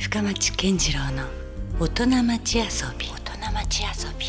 [0.00, 1.24] 深町健次郎の
[1.78, 2.64] 大人町遊
[2.98, 3.06] び。
[3.06, 4.26] 大人町遊び。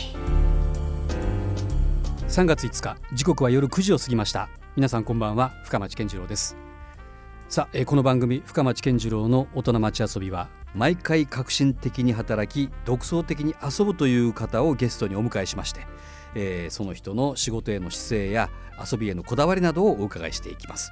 [2.28, 4.50] 3月5日時刻は夜9時を過ぎました。
[4.76, 6.58] 皆さんこんばんは深町健次郎です。
[7.48, 15.88] さあ、えーこの番組深町健次郎の大人町遊びは毎回革新的に働き独創的に遊ぶという方をゲストにお迎えしまして、
[16.36, 20.92] えーその人の仕事への姿勢や遊びへのこだわりなどをお伺いしていきます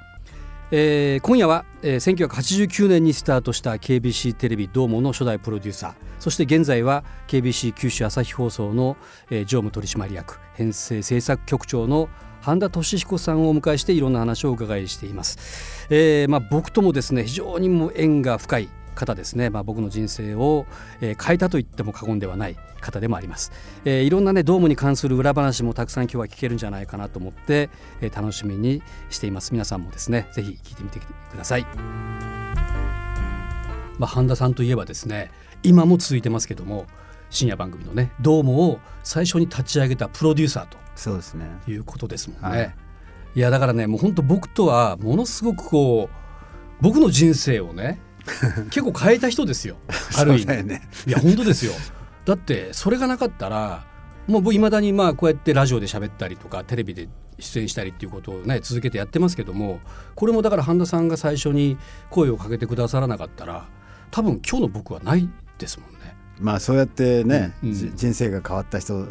[0.72, 8.96] えー今夜は、えー1989年にスタートした KBC テレビ「どーも」の初代プロデューサーそして現在は KBC 九州朝日放送の、
[9.32, 12.08] えー常務取締役編成制作局長の
[12.42, 15.88] 半田俊彦さんをお迎えしていろんな話をお伺いしています。
[15.90, 20.66] えーまあ、僕ともですね非常にも縁が深い方ですね、まあ、僕の人生を、
[21.02, 23.52] えー変えたと言っても過言ではない方でもあります、
[23.86, 27.70] えーいろんなねドームに関する裏話もたくさん今日は聞けるんじゃないかなと思って、
[28.02, 29.52] えー楽しみにしています。
[29.54, 31.66] 皆さんもですねぜひ聞いてみてください。
[33.98, 35.32] まあ、半田さんといえばですね
[35.64, 36.86] 今も続いてますけども
[37.30, 41.46] 深夜番組のね「ドーム」を最初に立ち上げたプロデューサーとそうですね。
[41.68, 42.58] いうことですもんね。
[42.58, 42.76] はい。
[43.36, 46.16] い、やだからねもう本当僕とはものすごくこう
[46.82, 48.00] 僕の人生をね
[48.72, 49.78] 結構変えた人ですよ
[50.18, 50.64] ある意味。
[50.64, 50.88] ね。
[51.08, 51.74] いや本当ですよ。
[52.26, 53.86] だってそれがなかったら
[54.28, 59.80] もう僕いまだにまあこうやってラジオで喋ったりとかテレビで出演したりっていうことをね続けてやってますけども
[60.16, 61.78] これもだから半田さんが最初に
[62.10, 63.68] 声をかけてくださらなかったら
[64.12, 65.99] 多分今日の僕はないですもんね。
[66.40, 69.08] まあそうやってね、うん人生が変わった人、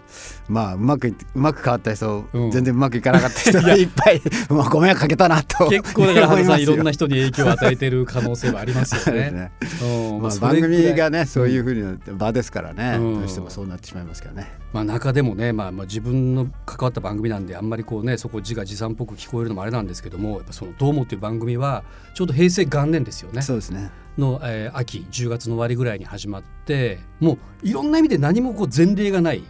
[0.48, 2.51] まあうまくいうまく変わった人、うん。
[2.51, 9.31] 全然うまくいかなかった人が いっぱい、 まあご迷惑かけたなと結構だから半田さんいろんな人人に影響を与えてる可能性はありますよね。
[9.31, 9.53] ね。
[9.81, 10.23] うん。
[10.23, 13.21] まあ番組がねそういうふうに場ですからね、うん。
[13.21, 14.53] どうしてもそうなってしまいますけどね。
[14.73, 21.84] まあ、中でもね、まあ、まあ自分の関わった番組なんであんまりこうねそこ自画自賛っぽく聞こえるのもあれなんですけどもやっぱその「どうも」っていう番組は
[22.15, 23.41] ちょうど平成元年ですよね。
[23.43, 23.91] そうですね。
[24.19, 29.42] の、えー秋10月の終わりぐらいに始まってもういろんな意味で何もこう前例がない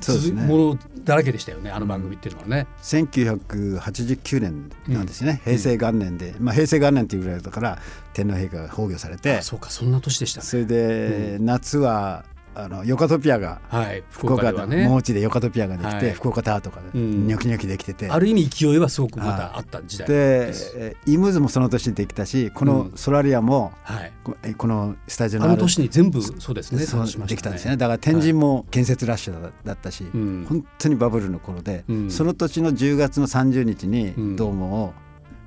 [0.00, 0.42] そうね。
[0.46, 2.66] ものだらけでしたよねあの番組っていうのはね。
[2.82, 7.78] 1989年なんですね、平成元年で、まあ、平成元年っていうぐらいだから
[8.14, 9.38] 天皇陛下が崩御されて。
[9.38, 10.46] あそうかそんな年でしたね。
[10.46, 12.24] それで、夏は
[12.54, 16.14] あのヨカトピアがはい、福福岡で岡ではねもうちでヨカトピアができて、はい。
[16.14, 17.26] 福岡タワーとかでうん。
[17.26, 20.14] ニョキニョキできてて、ある意味勢いはすごくまたあった時代で
[20.46, 20.72] です。
[20.76, 27.76] えーイムズもその年にできたしこのソラリアも、はい、このスタジオのあの年に全部そうですねそうしましたできたんですよね。
[27.76, 30.46] だから天神も建設ラッシュだだったし、うん。
[30.48, 32.10] 本当にバブルの頃で、うん。
[32.10, 34.36] その年の10月の30日にうん。
[34.36, 34.94] ドームを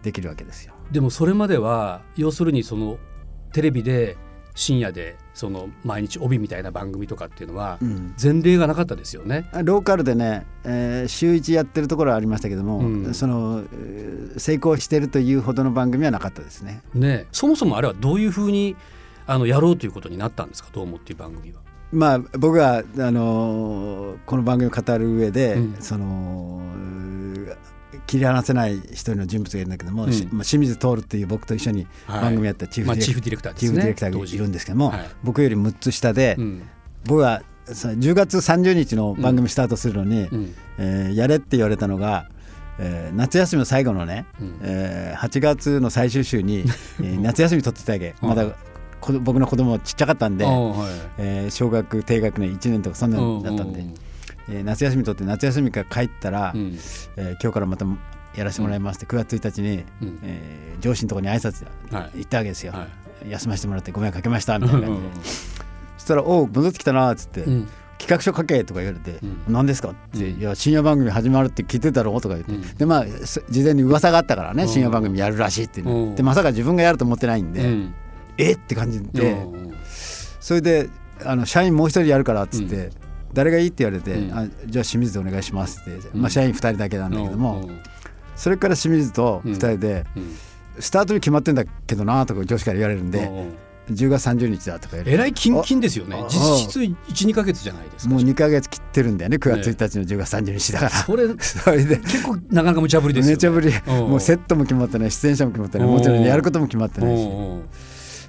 [0.01, 0.73] できるわけですよ。
[0.91, 2.97] でもそれまでは要するにその
[3.51, 4.17] テレビで
[4.55, 9.49] 深夜でその毎日帯みたいな番組とかっていうのはうん前例がなかったですよね。
[9.63, 16.81] ローカルでね、えー週1やってるところはありましたけども、うんそのえー成功してるというほどの番組はなかったですね。
[16.93, 18.75] ねそもそもあれはどういうふうに
[19.27, 21.61] あのやろうということになったんですか「どうも」っていう番組は。
[21.91, 27.57] まあ僕が、あのーこの番組を語る上で、うんそのう
[28.07, 30.13] 切り離せない一人の人物がいるんだけども、うん。
[30.13, 32.21] しまあ、清水徹っていう僕と一緒にはい。
[32.21, 33.53] 番組やったチーフまあ、ディレクター。
[33.53, 36.61] チーフディレクターがいるんですけども、はい僕より6つ下で、うん。
[37.05, 40.55] 僕はさ10月30日の番組スタートするのに、うん。
[40.77, 42.27] えーやれって言われたのが、
[42.79, 44.57] えー夏休みの最後のね、うん。
[44.61, 46.59] えー8月の最終週に、
[47.01, 48.15] えー夏休み取ってたわけ。
[48.21, 48.29] うん。
[48.29, 48.45] まだ
[48.99, 50.55] こ僕の子供ちっちゃかったんで、はい。
[51.17, 53.83] えー小学低学年1年とかそんなのだったんで、
[54.49, 56.73] えー夏休み取って夏休みから帰ったら、うん。
[57.17, 57.85] えー今日からまた
[58.35, 60.19] やらせてもらいますって9月1日に、うん。
[60.23, 61.65] えー上司のところに挨拶
[61.95, 62.19] はい。
[62.19, 62.87] 行ったわけですよ、は
[63.27, 65.13] 休ませてもらってご迷惑かけましたみたいな感じで、うん
[65.97, 67.67] そしたら「おう戻ってきたな」っつって、うん。
[67.97, 70.39] 企画書書け」とか言われてうん「何ですか?」って、うん。
[70.39, 72.61] いや深夜番組始まるって聞いてたろ」とか言って、うん。
[72.75, 77.93] でまあそ事前に噂があったからねうん深夜番組やるらしいってでまさか自分がやると思ってないんで、うん。
[78.37, 78.53] え？
[78.53, 79.73] って感じで、うん
[80.41, 80.89] それで
[81.23, 82.91] あの社員もう一人やるからっつって、う
[83.33, 84.37] 誰がいいって言われて、うん。
[84.37, 86.21] あじゃあ清水でお願いしますって、うん。
[86.21, 87.79] まあ、社員2人だけなんだけども、うん。
[88.35, 90.35] それから清水と2人で、うん。
[90.79, 93.53] スタートに決まってんだけどなとか上司から言われるんで、うん。
[93.91, 96.15] 10月30日だとかえらいキンキンですよね。
[96.15, 98.13] あ実質12か月じゃないですか。
[98.13, 103.35] もう2か月切ってるんだよね9月1日の10月30日だから、それ それで結構なかなか無茶ぶりですよね。
[103.35, 103.73] めちゃぶり。
[104.01, 104.09] うん。
[104.11, 105.87] もうセットも決まってない出演者も決まってない。
[105.87, 107.23] もちろんやることも決まってないし。
[107.23, 107.61] うん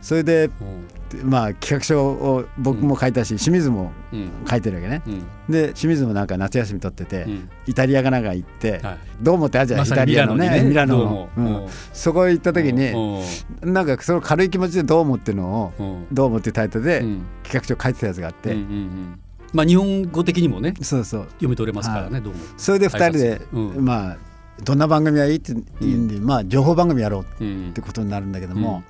[0.04, 1.30] それでうん。
[1.30, 4.30] まあ企画書を僕も書いたし清水もうん。
[4.48, 5.02] 書いてるわけね。
[5.06, 5.24] うん。
[5.48, 7.50] で清水もなんか夏休み取っててうん。
[7.66, 8.98] イタリアかなんか行ってはい。
[9.22, 10.62] どうもってあるじゃんイタリアのね。
[10.62, 12.90] ミラノのそこ行った時に
[13.62, 13.72] うん。
[13.72, 16.06] なんかその軽い気持ちでどうもっていうのをうん。
[16.14, 17.22] どうもっていうタイトルでうん。
[17.42, 18.54] 企画書書いてたやつがあって。
[19.54, 21.24] まあ日本語的にもねそうそう。
[21.36, 22.40] 読み取れますからねどうも。
[22.58, 23.40] それで2人で
[23.80, 24.16] まあ
[24.62, 27.70] どんな番組がいいって言うんでまあ情報番組やろううん。
[27.70, 28.82] ってことになるんだけども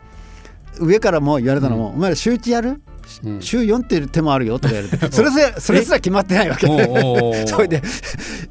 [0.81, 2.81] 上からも言われたのも、お前ら週1やる？
[3.25, 3.41] うん。
[3.43, 6.67] 週4っていう手もあるよとか言われて それすらそれすら決まってないわけ。
[7.47, 7.83] それで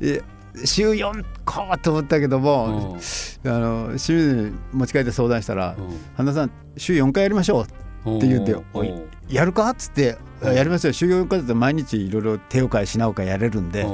[0.01, 0.21] え
[0.65, 2.97] 週4かと思ったけども
[3.45, 5.75] あの清水に持ち帰って相談したら
[6.15, 7.63] 「半田さん週4回やりましょう」
[8.17, 8.93] って言うんで「おい
[9.29, 10.53] やるか?」っつって「うん。
[10.53, 13.87] やりますよ週4回だと毎日いろいろ手を変え品を変えやれるんで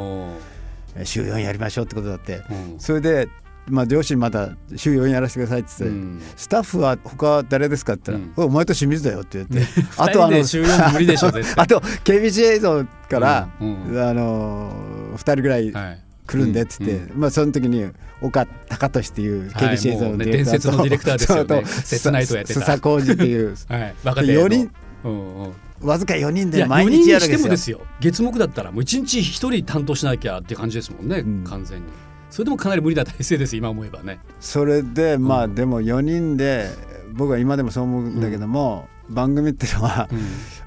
[1.05, 2.41] 週4やりましょう」ってことだって。
[2.51, 2.79] うん。
[2.79, 3.29] それで、
[3.69, 5.97] まあ、上司にまた週4やらせてくださいって言って。
[5.97, 6.21] うん。
[6.35, 8.51] スタッフは他誰ですかって言ったら、うん。
[8.51, 11.27] お前と清水だよって言って、二人で週4無理でしょ
[11.57, 13.83] あと KBC 映像から、うん。
[13.85, 13.99] うん。
[14.01, 17.19] あのー、2人ぐらいはい来るんでっつって、うん。
[17.19, 17.87] まあその時に
[18.21, 21.63] 岡高俊っていうはい KBC 映像のディレクターと、伝説のディレクターですよね。
[21.65, 22.59] 切ないとやってた。
[22.59, 24.71] 須佐浩二っていうはい若手の4人
[25.03, 27.81] うんうんわずか4人で毎4人に日やるんですよ。
[28.01, 29.21] 月目だったらもう1日1
[29.61, 31.43] 人担当しなきゃって感じですもんね、うん。
[31.45, 31.85] 完全に
[32.29, 34.19] それでもかなり無理な体制です今思えばね。
[34.39, 36.69] それでまあうんでも4人で
[37.13, 40.07] 僕は今でもそう思うんだけども、番組っていうのは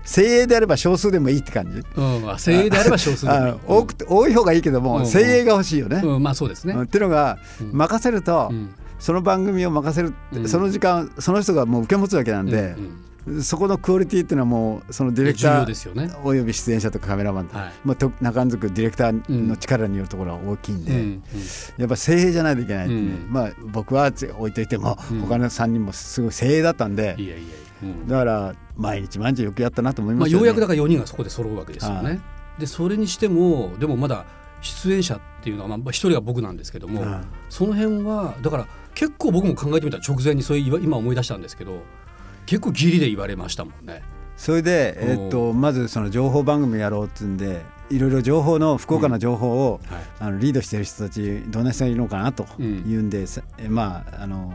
[0.04, 1.82] 精鋭であれば少数でもいいって感じ。
[1.96, 3.52] うん、あ精鋭であれば少数でもいい。
[3.52, 5.06] あ多くて多い方がいいけども、うん。
[5.06, 6.00] 精鋭が欲しいよね。
[6.04, 6.74] うん、まあそうですね。
[6.74, 6.82] うん。
[6.82, 7.72] っていうのがうん。
[7.72, 8.74] 任せると、うん。
[8.98, 10.48] その番組を任せる、うん。
[10.48, 13.04] その時間その人がもう受け持つわけなんでう、ん
[13.40, 17.72] そこのクオリティっていうのはもうそのディレク重ターおよび出演者とかカメラマンとか、はい。
[17.84, 20.98] まあ、と中んづくディレクターの力によるところは大きいんで、うん。
[20.98, 21.22] うん
[21.78, 23.32] やっぱ精鋭じゃないといけないっていう、うん。
[23.32, 25.20] まあ僕は置いといても、うん。
[25.20, 27.44] 他の3人もすごい精鋭だったんで、いやいや、
[27.84, 28.08] うん。
[28.08, 30.40] だから毎日毎日よくやったなと思いまあ、ますよね。
[30.40, 32.20] ようやくだから4人がそこで揃うわけですよはね。
[32.58, 34.24] でそれにしてもでもまだ
[34.60, 41.82] 出演者っていうのはまあ一人が僕なんですけども、うんその辺はだから結構僕も考えてみたら直前にそういう今思い出したんですけど
[42.46, 44.02] 結構ギリで言われましたもんね。
[44.36, 50.02] それで、えっとまずその情報番組やろうっていうんでいろいろ情報の福岡の情報を、はい。
[50.18, 52.64] あのリードしてる人たちどんな人がいるのかなとい
[52.96, 54.54] うんで、さえまああの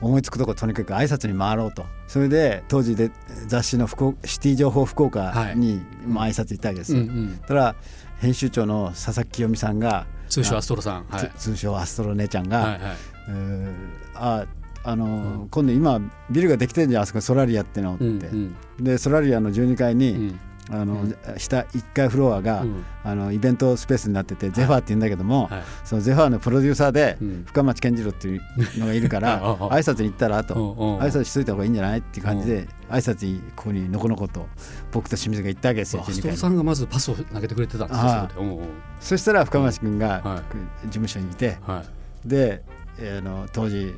[0.00, 1.84] 思いつくとことにかく挨拶に回ろうと。
[2.08, 3.10] それで当時で
[3.46, 7.02] 雑誌の福岡シティ情報福岡に、まあ挨拶行ったわけですよ。
[7.02, 7.40] うんうん。
[7.46, 7.76] たら
[8.18, 11.04] 編集長の佐々木清美さんが通称アストロさん。
[11.08, 11.30] はい。
[11.36, 12.80] つ通称アストロ姉ちゃんが、はいはい。
[13.28, 13.72] えー
[14.14, 14.46] あ
[14.84, 15.48] あの、うん。
[15.48, 16.00] 今度今
[16.30, 18.84] ビルができてるじゃんあそこソラリアってのって、うんうん。
[18.84, 20.40] でソラリアの12階に、うん。
[20.72, 21.16] あのうん。
[21.36, 22.84] 下1階フロアが、うん。
[23.02, 25.62] あのイベントスペースになってて、ゼファーって言うんだけども、はい。
[25.84, 27.44] そのゼファーのプロデューサーで、うん。
[27.46, 28.40] 深町健次郎っていう
[28.78, 34.46] のがいるから 挨拶に行ったらと、挨拶しといた方がいいんじゃないっていう感じで、挨拶にここにのこのこと
[34.92, 36.18] 僕と清水が行ったわけですよ12階に。
[36.18, 38.60] アストロさんがまずパスを投げてくれてたんですよ。
[39.00, 40.42] そしたら深町君が、は
[40.84, 41.82] 事務所にいては
[42.24, 42.28] い。
[42.28, 42.62] で、
[42.98, 43.94] えーあの当時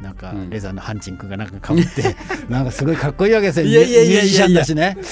[0.00, 0.50] なんかうん。
[0.50, 2.16] レザーのハンチングがなんかかぶって、
[2.48, 3.66] なんかすごいかっこいいわけですよ。
[3.66, 4.96] いやいやいやミュージシャンだしね。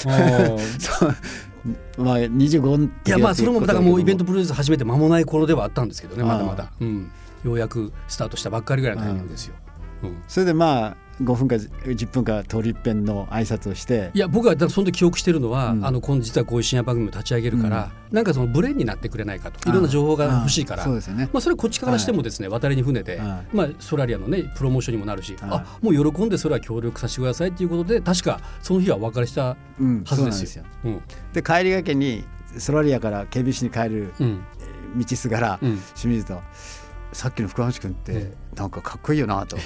[1.97, 7.11] まあ25いやまあそれもだからもうイベントププロデュース始めて間もない頃ではあったんですけどねまだまだ、うん、
[7.43, 9.55] ようやくスタートしたばっかりぐらいのタイミングですよ。
[10.03, 10.23] うん。
[10.27, 14.11] それでまあ5分か10分か通り一遍の挨拶をして。
[14.13, 15.85] いや僕はその時記憶してるのは、うん。
[15.85, 19.69] あの今実はこういう深夜番組を立ち上げるから、なんかそのブレーンになってくれないかと。
[19.69, 20.83] いろんな情報が欲しいから。
[20.83, 21.29] そうですよね。
[21.31, 25.49] まあ、それこっちからしてもですね、渡りに船で、はまあ、ソラリアのねプロモーションにもなるし、はい。
[25.51, 30.03] あもう喜んでそれは協力させてくださいっていうことで確かその日はお別れしたうん。
[30.03, 30.15] はずでよ。
[30.15, 30.65] そうなんですすよ。
[30.85, 31.01] うん。
[31.33, 32.23] で帰りがけに
[32.57, 34.41] ソラリアから KBC に帰るうん。
[34.97, 35.77] 道すがら、うん。
[35.95, 36.41] 清水と
[37.13, 38.33] 「さっきの福橋君ってうん。
[38.55, 39.57] なんかかっこいいよな」と。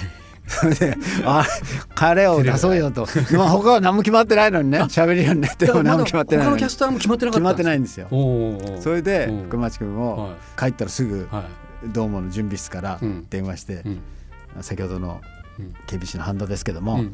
[0.46, 1.44] それで「あ
[1.96, 3.06] 帰れを出そうよ」と
[3.36, 6.58] 「まあ他は何も決まってないのにね喋るようになっても何も決まってないのに。
[6.58, 8.06] 他のキャスターも決まってなかった決まってないんんですよ。
[8.80, 11.44] それでうん福町君をは帰ったらすぐはい。
[11.92, 13.26] ドームの準備室からうん。
[13.28, 14.00] 電話してうん。
[14.62, 15.20] 先ほどの
[15.58, 15.74] うん。
[15.86, 17.04] KBC のハンドですけども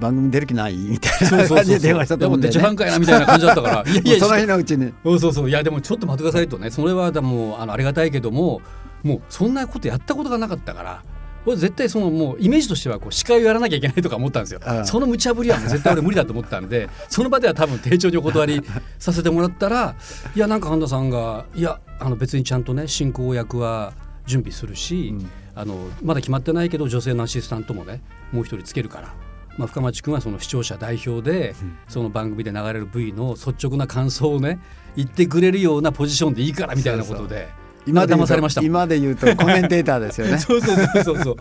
[0.00, 0.76] 番組出る気ない？
[0.76, 2.60] みたいそうそうそうな感じで電話したと思うんだよね。
[2.60, 3.84] でもデジャンかいなみたいな感じだったから。
[3.90, 4.92] いやいやもうその日のうちに。
[5.04, 5.48] そうそうそう。
[5.48, 6.70] いやでもちょっと待ってくださいとね。
[6.70, 8.60] それはでもあのありがたいけども
[9.02, 11.02] もうそんなことやったことがなかったから
[11.44, 14.60] これ絶対そのもうイメージとしてはこう司会をやらなきゃいけないとか思ったんですよ。
[14.84, 18.62] その無茶ぶりはもう絶対俺無理だと思ったんで その場では多分丁重にお断り
[18.98, 19.94] させてもらったら
[20.34, 23.92] いやなんか半田さんがいやあの別にちゃんとね進行役は
[24.26, 25.30] 準備するし、うん。
[25.56, 29.14] あのまだ決まってないけど女性のアシスタントもねもう一人つけるから。
[29.56, 31.54] まあ、深町君はその視聴者代表で、
[31.86, 34.58] その番組で流れる V の率直な感想をね
[34.96, 37.34] 言ってくれるようなポジションでいいからみたいなことで。
[37.36, 38.62] 今で言うと騙されました。
[38.62, 40.38] 今で言うとコメンテーターですよね。
[40.40, 41.36] そうそうそうそうそう。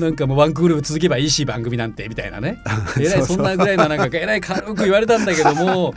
[0.00, 2.58] なんかもうワンクール続けばいいし番組なんてみたいなね。
[2.98, 5.94] えらいそんなぐらいのなんかえらい軽く言われたんだけども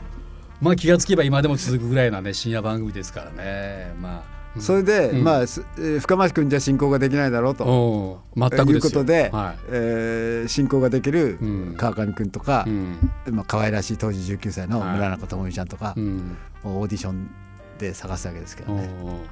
[0.62, 3.94] まあ気がつけば今でも続くぐらいなね深夜番組ですからね。
[4.00, 4.22] まあ、
[4.56, 4.62] うん。
[4.62, 5.24] それで、うん。
[5.24, 8.22] まあすえー深町君じゃ進行ができないだろうと。
[8.36, 9.60] 全くいうことで、はい。
[9.72, 11.74] えー進行ができるうん。
[11.76, 12.98] 川上君とか、うん。
[13.32, 14.96] まあ可愛らしい当時19歳のはい。
[14.98, 16.38] 村中智美ちゃんとかうん。
[16.64, 17.30] をオーディション
[17.78, 18.90] で探すわけですけどね。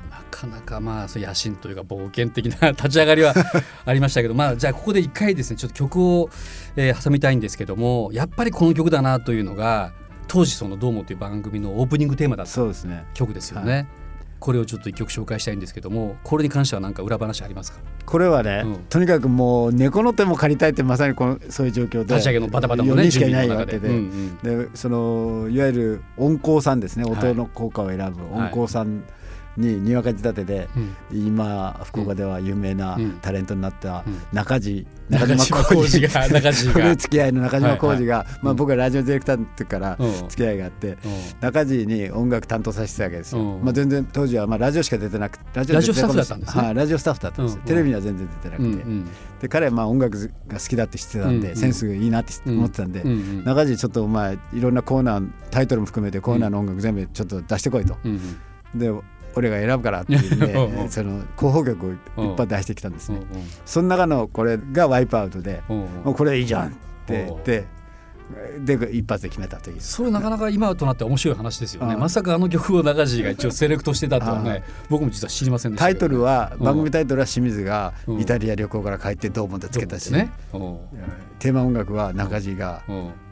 [0.10, 3.34] なかなかまあ野心というか冒険的な 立ち上がりは
[3.86, 6.30] ありましたけどまあじゃあここで一回ですねちょっと曲を、
[6.75, 9.92] えー、挟みたいんですけどもやっぱりこの曲だなというのが
[10.28, 12.62] 当時その「どうも」という番組のオープニングテーマだった
[13.14, 13.88] 曲ですよね。
[14.36, 17.80] はいこれをちょっと一曲紹介したいんですけどもこれに関しては何か裏話ありますか？
[18.06, 23.88] これはね、うん、とにかくもう猫の手も借りたいってまさにこのそういう状況で立ち上げのバタバタもねしかいないわけで。
[23.88, 27.06] うんうん、でそのいわゆる音工さんですね。
[27.06, 29.04] 音の効果を選ぶ音工さん、はい
[29.58, 30.70] ににわか仕立てで、
[31.12, 36.08] うん、今福岡では有名なタレントになった中地、うん、中島浩二。
[36.08, 36.96] が中地が。
[36.96, 39.98] 付き合いの中島浩二が、はいはい、まあ、僕はラジオディレクターの時から
[40.30, 40.98] 付き合いがあって、
[41.42, 48.84] 中地に音楽担当させてたわけですよ、まあ、全然当時はまあラジオしか出てなくてラジオスタッフだったんですね、はい、ラジオスタッフだったんです、テレビには全然出てなくて、
[49.42, 53.04] で彼はまあ音楽が好きだって知ってたんで、センスがいいなって思ってたんで、
[53.44, 57.98] 中地ちょっとお前いろんなコーナータイトルも含めてコーナーの音楽全部ちょっと出してこいと。
[58.76, 58.92] で
[59.36, 61.94] 俺が選ぶからって言ってその候補曲をい
[62.34, 63.20] っぱい出してきたんですね。
[63.65, 65.62] その中のこれがワイプアウトで
[66.04, 66.72] もうこれいいじゃんっ
[67.06, 67.65] て言って
[68.65, 69.82] で一発で決めたという。
[69.82, 71.96] それなかなか今となって面白い話ですよね。
[71.96, 80.32] まさかあの曲を中地が一応セレクトしてたとはね僕も実は知りませんでした、タイトルは、番組タイトルは清水がイタリア旅行から帰ってどうもでつけたし、ね、
[81.39, 82.82] テーマ音楽は中地が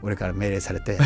[0.02, 0.98] 俺から命令されて。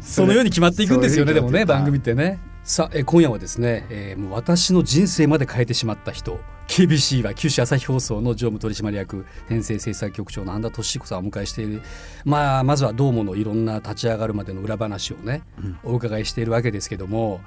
[0.00, 2.40] そのように決まっていくんですよねでもね番組ってね。
[2.64, 6.40] さあえ今夜はですね、えー、もう私の人生まで変えてしまった人
[6.70, 11.82] KBC は九州朝日放送の常務取締役編成制作局長の半田俊彦さんをお迎えしている、
[12.24, 17.40] まあ、まずはどうものいろんな立ち上がるまでの裏話をね、うん、お伺いしているわけですけども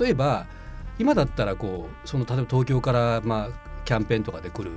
[0.00, 0.48] 例えば
[0.98, 4.72] 今だったらこうその例えば東京からまあキャンペーンとかで来る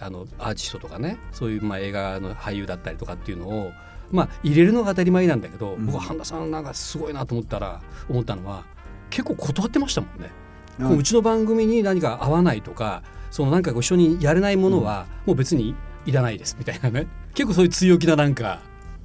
[0.00, 3.70] あのアーティストとかねそういうまあ映画の俳優だったりとかっていうのを
[4.10, 8.64] まあ入れるのが当たり前なんだけど、うん、僕は半田さんなんかすごいなと思ったら思ったのは
[9.10, 10.41] 結構断ってましたもんね。
[10.80, 15.74] うん、うちの番組に何か合わないとかそのなんかご一緒にやれないものはもう別に
[16.06, 17.06] いらないですみたいなね。
[17.34, 18.60] 結構そういう強気ななんか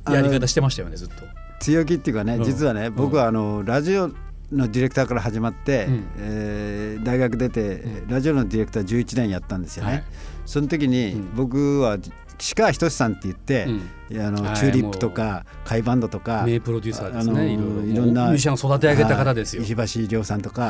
[0.10, 1.14] やり方してましたよねずっと。
[1.60, 4.10] 強気っていうかね、実はね、僕はあのラジオ
[4.52, 9.92] のディレクターから始まって、うん、えー、大学出て、ラジオのディレクター11年やったんですよね。
[9.92, 10.04] はい、
[10.46, 11.98] その時に僕は
[12.38, 18.06] 岸川仁さんって言って、うん、あのチューリップとか甲斐バンドとか名プロデューサーですねいろいろ。
[18.06, 19.64] んなミュージシャンを育て上げた方ですよ。
[19.64, 20.62] 石橋亮さんとか、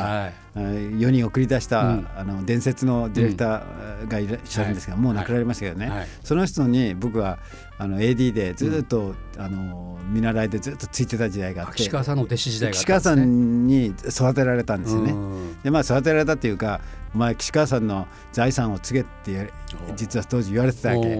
[0.54, 7.38] はい、世に送り出した、うん、あの伝説のディレクターがいらっしゃるんですが、うん、もう亡くなりましたけどね、はい、その人に僕は
[7.78, 15.14] あの AD でずっと、あの見習いでずっとついてた時代があって岸川さんの弟子時代がね、岸川さんに育てられたんですよね。
[15.62, 16.80] でまあ育てられたっていうか
[17.14, 19.52] お前岸川さんの財産を告げって
[19.96, 21.14] 実は当時言われてたわけ。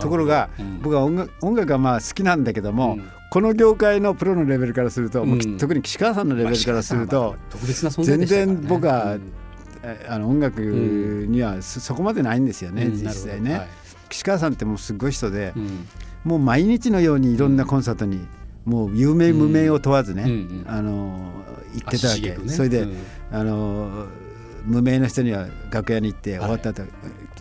[0.00, 7.36] ところが、うん、僕は音楽音楽はまあ好きなんだけども、うん、この業界のプロのレベルからすると、うん、特に岸川さんのレベルからすると、
[8.02, 9.18] 全然僕は、
[10.08, 13.68] あの音楽にはそこまでないんですよね、実際ね、はい、
[14.08, 15.54] 岸川さんってもうすごい人で、
[16.24, 18.26] もう毎日のようにいろんなコンサートに、
[18.64, 20.24] もう有名無名を問わずね、
[20.66, 21.32] あの
[21.74, 22.86] 行ってたわけ、ね、それで、
[23.32, 24.06] あの
[24.64, 26.90] 無名の人には楽屋に行って終わった後、はい、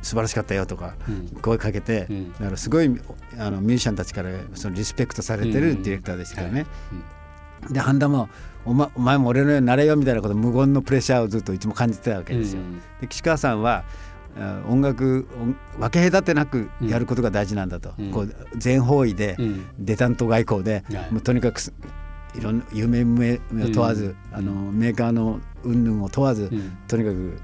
[0.02, 0.96] 素晴らしかったよとか
[1.42, 2.86] 声かけて、うん、だからすごい
[3.38, 6.66] あのミュージシャンたちからそのリスペクトされてるディレクターでしたよね。
[7.70, 8.30] で半田も
[8.66, 12.62] お,、ま、お前も俺のようになれよみたいなこと無言のプレッシャーをずっといつも感じてたわけですよ。
[13.02, 13.84] で岸川さんは
[14.70, 15.28] 音楽
[15.78, 21.60] 分け隔てなくやることが大事なんだと、うん、こう全方位で、うん、デタント外交で、もうとにかく
[22.36, 23.40] いろんな有名を
[23.74, 27.40] 問わず、うん、あのメーカーの云々を問わず、うん、とにかく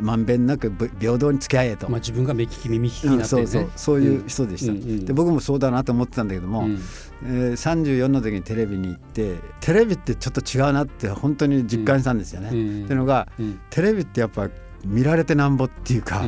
[0.00, 3.42] まんべんなく平等に付き合えと、まあ、自分が目利き耳利きになって、ね。
[3.42, 3.70] うん、そうそう。
[3.76, 6.78] そういう人でした、うんうん、で僕もそうだなと思ってたんだけども、うん、
[7.24, 12.50] えー、34の時にテレビに行ってテレビってちょっと違うなって本当に実感したんですよね。
[12.50, 13.28] うん、っていうのが、
[13.70, 14.48] テレビってやっぱ
[14.84, 16.26] 見られてなんぼっていうか、あ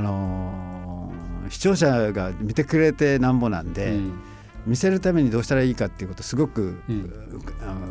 [0.00, 3.98] のー、視聴者が見てくれてなんぼなんで。
[4.66, 7.10] 見せるためにどうしたらいいかっていうことすごく、うん、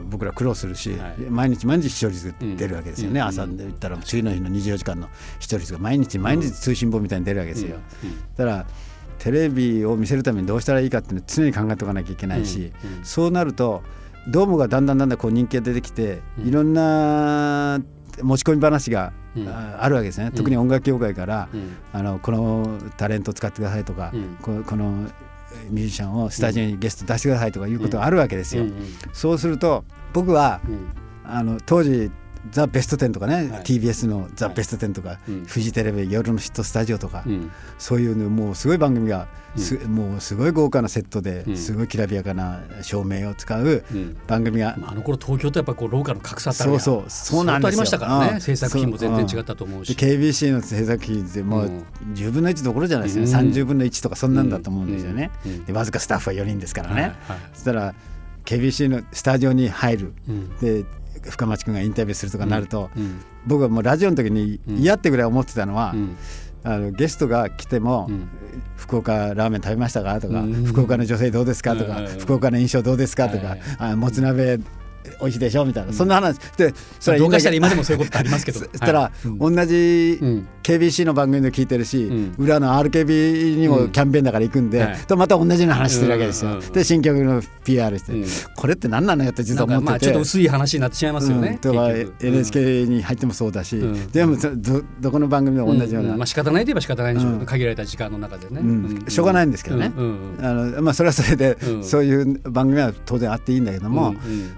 [0.10, 7.78] 僕ら苦労するし、はい、毎日毎日視聴率出るわけですよね、うん、朝で言ったら次の日の24時間の視聴率が毎日毎日通信簿みたいに出るわけですよ。
[8.36, 8.66] だから
[9.20, 13.82] テレビを見せるためにどうしたらいいかっていうのを常に考えておかなきゃいけないし、そうなると
[14.28, 17.80] ドームがだんだんだんだんこう人気が出てきて、いろんな
[18.22, 19.14] 持ち込み話が
[19.80, 21.48] あるわけですね、特に音楽業界から、
[21.94, 24.12] あのこのタレントを使ってくださいとか、
[24.42, 25.08] この
[25.70, 28.66] ミュージシャンをスタジオにゲスト出してくださいとかいうことがあるわけですよ。
[29.12, 29.84] そうすると
[30.14, 30.62] 僕は、
[31.26, 32.12] あの当時
[32.52, 39.28] ザ・ベストテンとかね、はい、TBS のザ・ベストテンとか、はい、フジテレビ夜のヒットスタジオとか、うん、そういうのもうすごい番組が、
[39.84, 43.84] うん、もうすごい豪華なセットですごいきらびやかな照明を使う
[44.28, 47.68] 番組が、まあ、あの頃東京とやっぱこうローカルの格差ったそうそうそうなんですよ。
[47.70, 48.40] ありましたからね。
[48.40, 49.94] 制作費も全然違ったと思うし。
[49.94, 51.72] KBC の制作費ってもう
[52.14, 55.32] 10分の1どころじゃないですよね、うん、30分の1とかそんなんだと思うんですよね、
[55.66, 57.94] でわずかスタッフは4人ですからね、はいはい、そしたら
[58.46, 60.14] KBC のスタジオに入る、
[60.62, 60.86] で
[61.30, 62.90] 深町君がインタビューするとかなると、
[63.46, 66.18] 僕はもうラジオの時に嫌ってぐらい思ってたのは、うん、
[66.64, 68.10] あのゲストが来ても、
[68.76, 70.20] 福岡ラーメン食べましたか？
[70.20, 71.76] とか、福岡の女性どうですか？
[71.76, 73.30] とか、福岡の印象どうですか？
[73.30, 74.60] とか、あもつ鍋
[75.20, 75.66] 美味しいでしょ？
[75.66, 76.38] みたいな、そんな話。
[76.58, 78.60] でそれどうかしたら今でもそういうことありますけど。
[78.64, 80.20] そしたら、同じ
[80.64, 88.14] KBC の番組で聞いてるし、裏の RKB にもキャンペーンだから行くんで、とまた同じような話してるわけですよ、で新曲の PR して、
[88.56, 90.06] これって何なのよって実は思ってて。
[90.06, 91.90] ちょっと薄い話になってしまいますよね、とか
[92.22, 93.82] NHK に入ってもそうだし、
[94.12, 98.62] でもどどこの番組でも同じような、まあ仕方ないといえば仕方ないでしょう、限られた時間の中でね、
[99.10, 99.92] しょうがないんですけどね、
[100.42, 104.16] あのまあ、それはそれで、そういう番組は当然あっていいんだけども、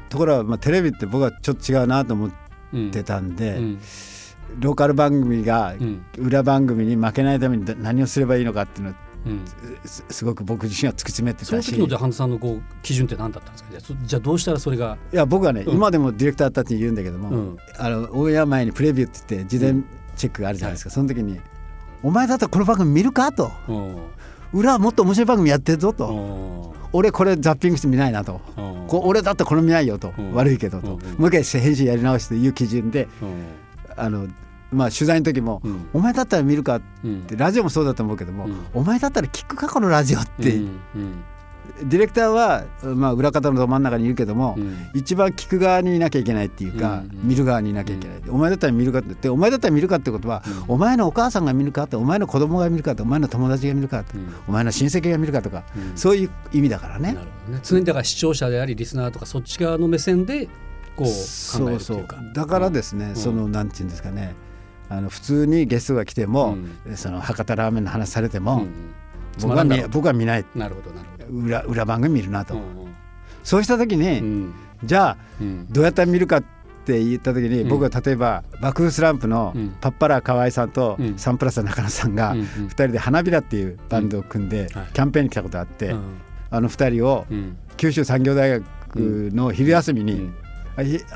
[0.09, 2.31] ところがまあテレビって僕はちょっと違うなと思っ
[2.91, 3.63] てたんで、うん。
[3.63, 3.79] うん、
[4.59, 5.75] ローカル番組が
[6.17, 9.43] 裏番組に負けないために何をすればいいのかっていうのうん、
[9.83, 11.47] すごく僕自身は突き詰めてたし。
[11.47, 13.97] その時のじゃ半田さんのこう基準って何だったんですか？
[14.05, 19.81] じゃあどうしたらそれがいや僕はね、うん、今でもディレクターたちに言うんだけども、うん、あのオンエア前にプレビューって言って事前
[20.15, 21.39] チェックがあるじゃないですか、その時に
[22.03, 23.51] 「お前だったらこの番組見るか?」と
[24.53, 26.75] 「裏はもっと面白い番組やってるぞ」と。
[26.93, 28.39] 俺これザッピングして見ないなと、
[28.87, 30.87] こ俺だってこれ見ないよと、悪いけどと、
[31.17, 33.07] もう一回編集やり直していう基準で、
[33.95, 34.27] あの
[34.71, 35.61] まあ、取材の時も、
[35.93, 36.81] お前だったら見るかっ
[37.27, 40.59] て、ラジオもそうだと思うけども、お前だったら聞くかこのラジオって、
[41.83, 54.15] ディレクターは、まあ、裏方のど真ん中にいるけども、うん、一番聞く側にいなきゃいけないっていうか、うん見る側にいなきゃいけない、うん、お前だったら見るかってお前だったら見るかってことは、うん、お前のお母さんが見るかってお前の子供が見るかってお前の友達が見るかって、
[54.47, 55.63] お前の親戚が見るかとか、
[55.95, 57.13] そういう意味だからね。
[57.13, 57.19] ね。
[57.63, 60.47] 常にだから視聴者でありリスナーとかそっち側の目線で
[60.95, 61.15] こう考える
[61.49, 62.07] そうそう。
[62.33, 64.35] だからですね、そのなんていうんですかね。
[64.89, 66.57] あの普通にゲストが来ても、
[66.95, 68.67] その博多ラーメンの話されても、
[69.41, 70.45] 僕は見僕は見ない。
[70.55, 72.95] なるほどなるほど裏裏番組見るなと、うんうん、
[73.43, 74.53] そうした時に、うん、
[74.83, 76.43] じゃあ、うん、どうやったら見るかっ
[76.85, 85.95] て言った時に、僕は例えば爆風スランプのパッパラ河合さんとサンプラザ中野さんが2人で花びらっていうバンドを組んでキャンペーンに来たことがあって、
[86.51, 87.25] あの2人を
[87.77, 88.65] 九州産業大学
[89.33, 90.29] の昼休みに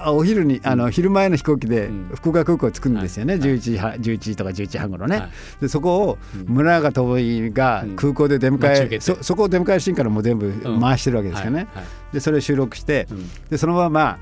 [0.07, 5.29] お昼にあの昼前の飛行機で福岡空港を着くんですよね、はい、11, 時11時とか11時半ごろね、はい、
[5.61, 11.67] でそこを村中智が空港で出迎え、うん、そそこを出迎えシーンからも全部回してるわけですよね、
[12.13, 13.07] でそれを収録して、
[13.49, 14.19] でそのまま、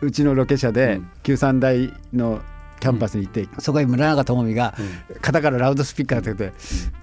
[0.00, 2.40] うちのロケ車で九三大の
[2.82, 4.74] キャンパスに行って、そこに村中智美が
[5.20, 6.52] 肩からラウドスピーカーをつけて、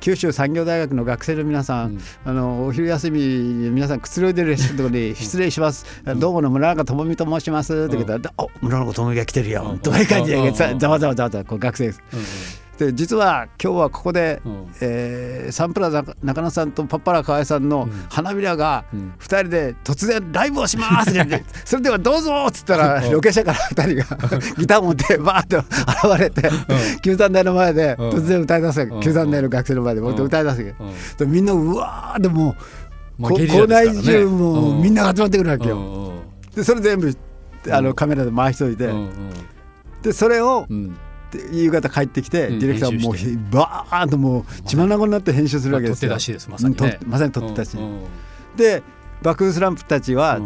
[0.02, 5.86] 九州産業大学の学生の皆さん、あのお昼休みに皆さんくつろいでるところに失礼します、
[6.18, 7.86] どうもの村中智美と申します。
[7.88, 12.69] って言ったら「お村中智美が来てるよ」とかいう感じでざわざわざわざわこう学生です。
[12.80, 18.86] で実は今日はここで、うん、えー、サンプラザ中野さんとパッパラ河合さんの花びらが
[19.20, 25.58] 2人で突然ライブをします ってそれではどうぞっつったらロケ車から2人がギター持ってバーッと
[26.08, 26.50] 現れて
[27.02, 30.76] 九三台の前で突然歌い出す九三台の学生の前でもっと歌い出す
[31.18, 32.56] でみんなうわーでも
[33.22, 36.14] 校内中もみんなが集まってくるわけよ。
[36.56, 37.14] でそれ全部
[37.70, 38.90] あのカメラで回しといて。
[40.02, 40.98] でそれを、うん
[41.52, 46.14] 夕方帰ってきて、ディレクターもうバーンともう血まなごになって編集するわけですよ。
[46.14, 46.20] ま
[46.60, 47.32] さに、ね、まさに。
[47.32, 47.78] 撮ってたし。
[48.56, 48.84] で
[49.22, 50.40] バックスランプたちは、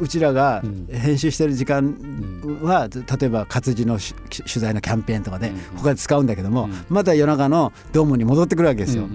[0.00, 1.94] うちらが編集してる時間
[2.62, 4.14] は、例えば活字の取
[4.46, 9.08] 材のキャンペーンとかで他で使うんだけども、また夜中のドームに戻ってくるわけですよ。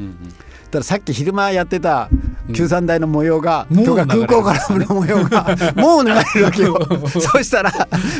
[0.80, 2.10] らさっき昼間やってた
[2.54, 6.80] 九三台の模様が、うん、とか空港からの模様が もう流れるわけよ。
[7.08, 7.72] そしたら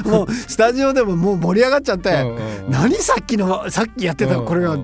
[0.06, 2.12] もうスタジオでももう盛り上がっちゃって
[2.70, 4.78] 何さっきのさっきやってたこれが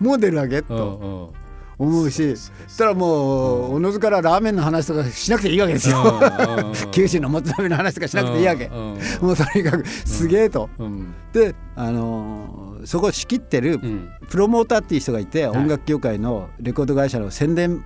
[0.00, 1.32] もう出るわけと。
[1.76, 6.20] 思うしそしたらもうおのずからラーメンの話とかしなくていいわけですよ。
[6.92, 8.68] 九州のもつ鍋の話とかしなくていいわけ。
[8.68, 10.70] もうとにかくすげえと。
[11.32, 13.80] であのそこを仕切ってる
[14.28, 17.84] プロモーターっていう人がいて、音楽業界のレコード会社の宣伝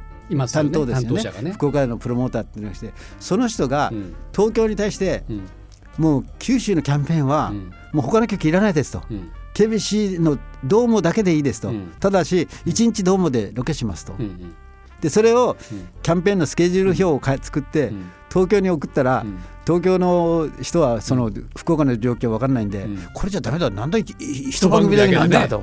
[0.52, 3.92] 担当ですよね、ね、福岡のプロモーターっていうのがしてその人が
[4.32, 5.24] 東京に対して、
[5.96, 7.52] もう九州のキャンペーンは、
[7.92, 9.02] もう他の曲いらないですと、
[9.54, 14.14] KBC のドームだけでいいですと、ただし1日ドームでロケしますと。
[15.00, 15.56] でそれを
[16.02, 17.94] キャンペーンのスケジュール表を作って、東
[18.30, 19.24] 東京に送ったら、
[19.66, 25.62] 東京の人はその福岡の状況分かんないんで、これじゃダメだなんだ一番組だけなんだと。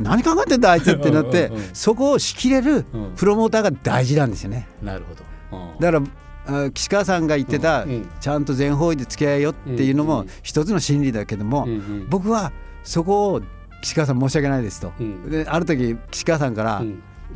[0.00, 2.84] 何考えてんだあいつってなってそこを仕切れる
[3.16, 4.66] プロモーターが大事なんですよね。
[4.82, 5.74] なるほど。
[5.80, 7.84] だから岸川さんが言ってた、
[8.20, 11.68] ちゃんと全方位で付き合いよっていうのも一つの心理だけども、
[12.08, 13.42] 僕はそこを
[13.82, 14.92] 岸川さん申し訳ないですと、
[15.28, 16.82] である時岸川さんから、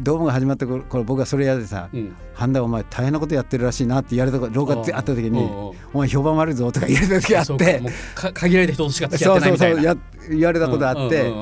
[0.00, 1.88] ドームが始まった頃僕はそれやでさ
[2.34, 5.38] 「半田お前大変なことやってるらしいな」って言われた廊下で会った時に
[5.92, 7.82] 「お前評判悪いぞ」とか言われた時あって。
[8.14, 9.76] 限られた人としか付き合ってないみたいな。
[9.76, 11.32] そうそうそう言われたことあって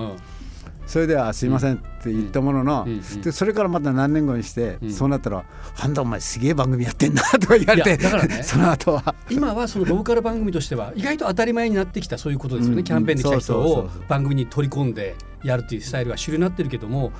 [0.90, 2.88] それでは「すいません」って言ったものの、
[3.22, 9.14] でそれからまた何年後にして、そうなったら「半田お前すげえ番組やってんな」とか言われてだからね その後は。
[9.30, 17.12] 今はそのローカル番組としては意外と当たり前になってきたそういうことですよね、キャンペーンで来た人を番組に取り込んでやるっていうスタイルが主流になってるけども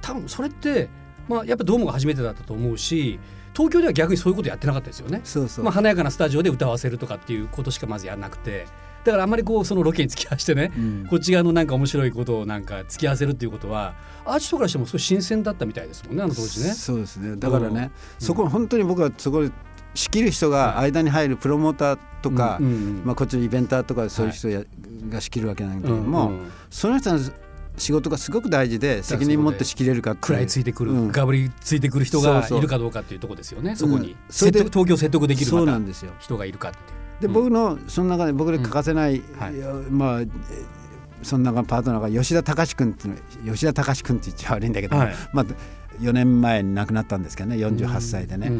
[0.00, 0.88] 多分それって、
[1.28, 3.20] まあ、やっぱドームが初めてだったと思うし
[3.54, 5.20] 東京では逆にそういうことやってなかったですよね。
[5.24, 5.64] そうそう。
[5.64, 8.66] まあ、華やかなスタジオで歌わせるとかっていうことしかまずやらなくて
[9.04, 16.72] だからあんまりこうそのロケに付き合わせてね、うん、こっち側のなんか面白いことをなんか付き合わせるっていうことはアーティストからしてもすごい新鮮だったみたいですもんねあの当時ね。
[16.72, 17.36] そうですね。
[17.36, 19.50] だからね、うん、そこ本当に僕はそこで
[19.94, 24.62] 仕切る人が間に入るプロモーターとか、うん、まあ、こっちのイベンターとかそういう人や、
[25.10, 26.32] が仕切るわけなんだけども、
[26.70, 27.20] その人の
[27.76, 36.12] 仕事がすごく大事で責任持って仕切れるか食らいついてくる、うん、がぶりついてくる人がいるかどうかっていうところですよねそこに、それで東京説得できるそうなんですよ。
[36.20, 36.78] 人がいるかって
[37.22, 39.52] で、僕のその中で僕で欠かせない、はい、
[39.90, 40.20] まあ
[41.22, 43.08] その中パートナーが吉田隆君って
[43.48, 45.46] 吉田隆君って言っちゃ悪いんだけど、はい、まあ
[46.00, 48.50] 4年前に亡くなったんですけどね48歳でね、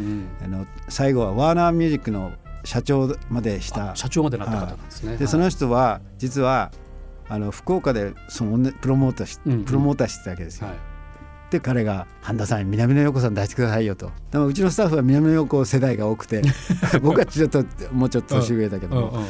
[0.45, 2.33] あの最後はワーナーミュージックの
[2.65, 3.97] 社長までした。
[3.97, 5.17] 社長までなった方なんですね。
[5.17, 6.71] でその人は実は
[7.29, 10.69] あの福岡でそのプロモーターし、プロモーターしてたわけですよ。
[11.57, 14.11] はい、で彼が「半田さん南野陽子さん出してくださいよ」と。
[14.31, 16.43] でもうちのスタッフは南野陽子世代が多くて
[17.03, 19.27] 僕はちょっともうちょっと年上だけども「うんうん、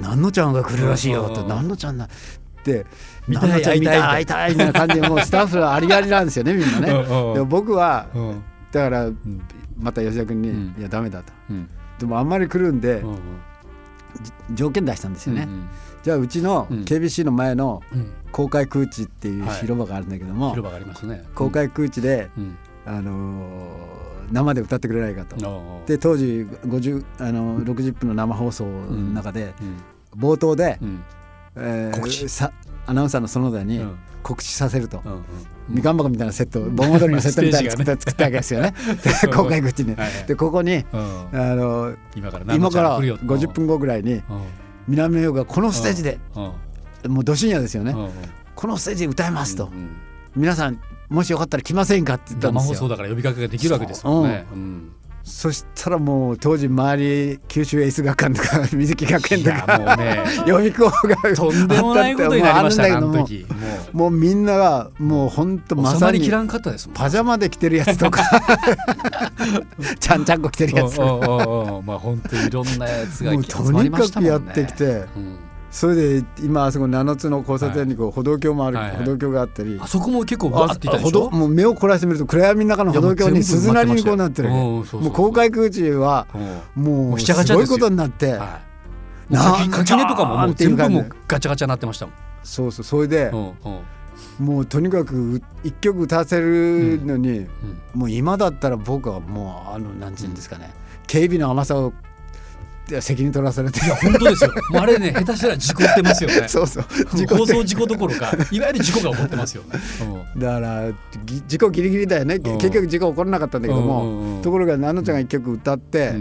[0.00, 2.08] 南野ちゃんが来るらしいよ」と「南野ちゃんな」っ
[2.62, 2.86] て
[3.28, 6.86] 「南野ちゃん見たい会いたい」みたいな感じでもうスタッフはありありなんですよね みんなね。
[6.86, 8.06] でも僕は
[8.72, 9.10] だから
[9.78, 11.32] また吉田君に「いやダメだ」と。
[11.98, 13.02] でもあんまり来るんで
[14.52, 15.48] 条件出したんですよね。
[16.02, 17.82] じゃあうちの KBC の前の
[18.36, 21.24] 公開空地っていう広場があるんだけども、広場がありますね。
[21.34, 22.28] 公開空地で、
[22.84, 23.48] あの
[24.30, 25.82] 生で歌ってくれないかと。
[25.86, 29.54] で当時50あの60分の生放送の中で、
[30.14, 30.78] 冒頭で、
[31.56, 32.52] えー、さ
[32.84, 33.82] アナウンサーの園田に
[34.22, 35.00] 告知させると、
[35.70, 35.96] みかん。
[35.96, 38.74] 箱みたいなセット盆踊りのセットみたいな作った作ったわけですよね。
[39.34, 39.96] 公開口に。
[40.26, 42.44] でここに、あの今から
[43.00, 44.22] 50分後ぐらいに。
[44.88, 46.18] 南洋がこのステージで、
[47.08, 47.94] もうど深夜ですよね、
[48.54, 49.70] このステージで歌いますと、
[50.34, 52.74] 皆さんもしよかったら来ませんかって言ったんですよ。
[52.74, 54.46] 生放送だから呼びかけができるわけですもんね。
[55.26, 63.26] そしたらもう当時周り九州エース学館とか水木学園とかもう、ね、 予備校がとんでもないことになりましたもう。
[63.92, 68.22] もうみんながもう本当まさにパジャマで着てるやつとか。
[69.98, 73.36] ちゃんちゃんこ着てるやつまあ本当にいろんなやつがと
[73.82, 75.38] にかくやってきて、うん
[75.76, 79.78] それで今あそこ七つの交差点にこう歩道橋もある、歩道橋があったり。
[79.78, 84.48] あそこも結構バーっていたでしょもう目を凝らしてみると暗闇の中の歩道橋に鈴なりにこうなってる。
[84.48, 86.28] もう公開空地は
[86.74, 88.62] もうすごいことになって、は
[89.66, 92.14] い、垣根とかももう全部もうガチャガチャになってましたもん。
[92.42, 93.30] そうそうそれで、
[94.38, 97.46] もうとにかく一曲歌わせるのに、
[97.92, 100.72] もう今だったら僕はもうあのなんていうんですかね、
[101.06, 101.92] 警備の甘さを
[103.00, 103.84] 責任取らされて。
[103.84, 104.52] いや本当ですよ。
[104.74, 106.48] あれね下手したら事故ってますよね。
[106.48, 106.84] そうそう。
[107.28, 109.68] 放送事故どころかいわゆる事故が起こってますよね、
[110.34, 110.92] うん、だから
[111.46, 116.14] 事故ギリギリだよね、結局事故起こらなかったんだけども、ところが奈々ちゃんが一曲歌って、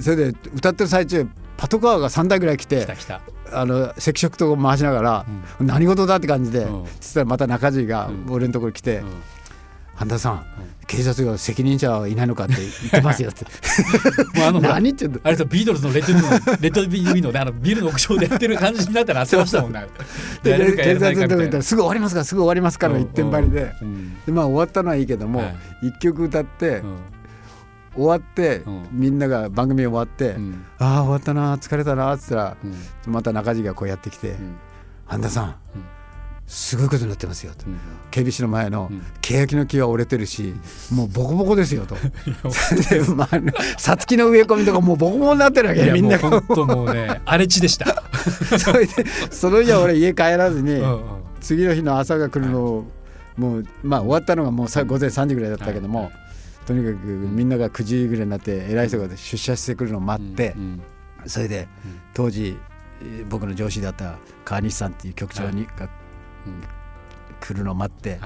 [0.00, 2.86] それで歌ってる最中パトカーが3台ぐらい来て
[3.52, 5.26] あの赤色灯を回しながら、
[5.60, 6.66] 何事だって感じで、
[7.00, 9.02] そしたらまた中地が俺のところに来て
[9.96, 10.46] 「半田さん
[10.86, 13.44] 警察が責任者はいないのかって言ってますよって。
[14.38, 15.20] もうあの何言ってんの？
[15.24, 16.20] あれとビートルズのレッドの
[16.60, 19.86] レッドビーのねあのビルの屋上でやってる感じになったら焦ましたもんね。
[20.44, 23.72] で警察のとこ行ったらすぐ終わりますからすぐ終わりますから一点張りで。
[24.26, 25.40] でまあ終わったのはいいけども
[25.82, 26.82] 一、はい、曲歌って、
[27.96, 30.36] 終わって、みんなが番組終わって、
[30.78, 32.56] ああ終わったな疲れたなっつったら、
[33.06, 34.36] また中地がこうやってきて
[35.06, 35.54] 「半田さん、
[36.46, 37.78] すごいことになってますよと、うん、
[38.12, 40.54] KBC の前の欅の木は折れてるし、
[40.92, 41.96] もうボコボコですよと。
[43.78, 46.18] さつきの植え込みとかもうボコボコになってるわけみんな。
[46.18, 48.04] が本当もうね 荒れ地でした。
[48.58, 51.00] それでその日は俺家帰らずに、うんうん、
[51.40, 52.84] 次の日の朝が来るのを
[53.36, 56.12] もうまあ終わったのがもうさ午前3時ぐらいだったけども、
[56.64, 60.54] とにかくみんなが9時ぐらいになって偉い人が出社してくるのを待って、
[61.26, 61.66] それで
[62.14, 62.56] 当時
[63.28, 65.88] 僕の上司だった川西さんっていう局長にが
[67.40, 68.18] 来るのを待って、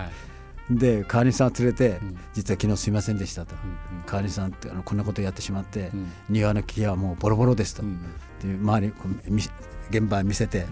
[0.71, 2.01] で川西さんを連れて、
[2.33, 3.55] 実は昨日すいませんでしたと、
[4.07, 5.91] 川西さんってあのこんなことやってしまって、
[6.29, 8.93] 庭の木はもうボロボロですと、で周り
[9.91, 10.67] 現場見せて、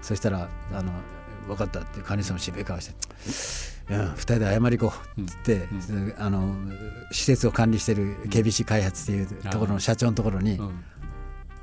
[0.00, 0.92] そしたらあの
[1.46, 2.94] 分かったって川西さんも渋い顔して
[3.90, 5.68] 「うん、2人で謝り行こう」っつって、
[6.18, 6.54] あの
[7.12, 10.60] 施設を管理してる KBC 開発っていうところの社長のところに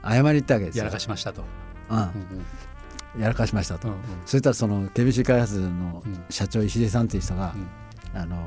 [0.03, 0.85] 謝り行ったわけですよ。
[0.85, 1.43] やらかしましたと。
[1.89, 2.09] うん
[3.17, 7.53] やらかしましたと、うんうん、そしたらその KBC 開発の社長石出さんっていう人が、
[8.13, 8.37] うん、あの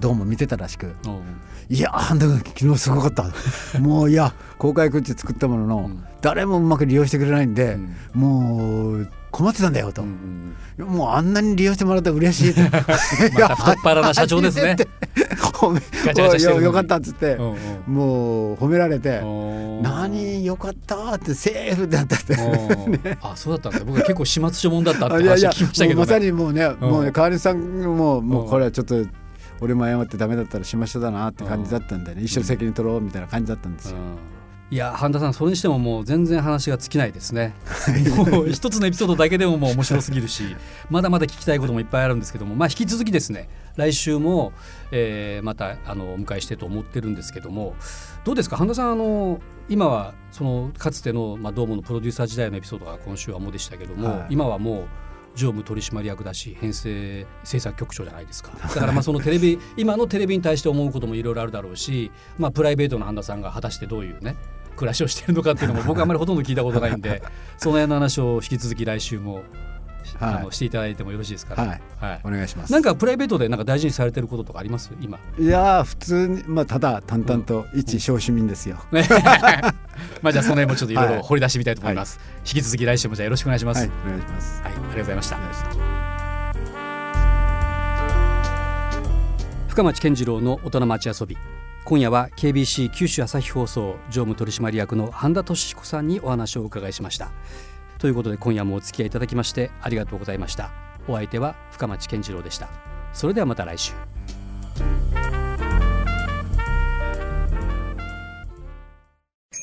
[0.00, 0.94] どうも見てたらしく
[1.68, 3.30] 「いやあんた昨日すごかった。
[3.78, 7.74] もういや公開空地作ったものの、うん、誰もうまく利用してくれないんで、
[8.14, 12.62] うん、もう困ってたんだよと、うんうん、もうあんなに利用してもらったら嬉しいって
[13.40, 14.76] また太っ腹な社長ですね。
[15.40, 19.20] 褒めガチャガチャ よかったっつって、うんうん、もう褒められて
[19.82, 22.36] 「何よかった」ってセーフだったって。
[22.40, 29.04] ね、あそうだったんです僕は結構始末書もんだったって話聞きましたけど、ね、まさにもうね、もうね川西さんももうこれはちょっと
[29.60, 32.22] 俺も謝ってダメだったら始末書だなって感じだったんでね。
[32.22, 33.96] 一緒に責任取ろうみたいな感じだったんですよ。
[34.72, 37.54] いや半田さんそれにしてももう全然話が尽きないですね。
[38.30, 40.44] もう一つのエピソードだけでももう面白すぎるし
[40.90, 42.54] まだまだ聞きたいこともいっぱいあるんですけども。
[42.54, 44.52] まあ引き続きですね来週も、
[44.92, 47.74] えー、またあのお迎えしてと思ってるんですけども。
[48.24, 48.56] どうですか？
[48.56, 54.84] 半田さんあの今はそのかつての、まあ、ドームのプロデューサー時代のエピソードが今週はもでしたけども、はい、今はもう
[55.34, 58.50] 常務取締役だし編成制作局長じゃないですか。
[58.62, 64.36] だからまあそのテレビ 今のテレビに対して思うこともいろいろあるだろうし、まあ、プライベートの半田さんが果たしてどういうね
[64.80, 67.22] 暮らしをしているのかっていうのも僕はあまりほとんど聞いたことないんで
[67.58, 69.42] その辺の話を引き続き来週も
[70.18, 72.72] はい、あのしていただいてもよろしいですか、ね、はい、はい、お願いします。
[72.72, 74.90] なんかプライベートでなんか大事にされてることとかあります？
[75.00, 75.18] 今。
[75.38, 78.98] いや普通にまあただ淡々と一小市民ですよ、うん、
[80.22, 84.62] まあじゃあその辺もちょっといろいろ掘り出してみたいと思います、はい、引き続き来週もじゃあよろしくお願いします、はい、お願いします。
[84.62, 85.36] はいありがとうございました。
[89.68, 91.36] 深町健次郎の大人町遊び
[91.84, 97.32] 今夜は KBC 九州朝日放送常務取締役の半田俊彦さんにお話をお伺いしました。
[97.98, 100.70] ということで今夜もお付き合いいただきましてありがとうございました。
[101.08, 102.68] お相手は深町健次郎でした。
[103.12, 103.92] それではまた来週。